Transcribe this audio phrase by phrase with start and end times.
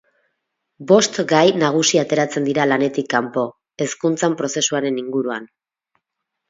[0.91, 3.47] Bost gai nagusi ateratzen dira lanetik kanpo,
[3.87, 5.49] Hezkuntza Prozesuaren inguruan.